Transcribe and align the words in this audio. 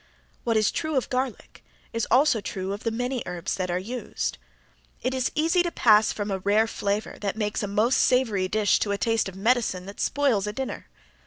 What 0.43 0.57
is 0.57 0.71
true 0.71 0.95
of 0.97 1.11
garlic 1.11 1.63
is 1.93 2.07
also 2.09 2.41
true 2.41 2.73
of 2.73 2.83
the 2.83 2.89
many 2.89 3.21
herbs 3.27 3.53
that 3.53 3.69
are 3.69 3.77
used. 3.77 4.39
It 5.03 5.13
is 5.13 5.31
easy 5.35 5.61
to 5.61 5.69
pass 5.69 6.11
from 6.11 6.31
a 6.31 6.39
rare 6.39 6.65
flavor 6.65 7.19
that 7.21 7.35
makes 7.37 7.61
a 7.61 7.67
most 7.67 7.99
savory 7.99 8.47
dish 8.47 8.79
to 8.79 8.91
a 8.93 8.97
taste 8.97 9.29
of 9.29 9.35
medicine 9.35 9.85
that 9.85 9.99
spoils 9.99 10.47
a 10.47 10.53
dinner. 10.53 10.87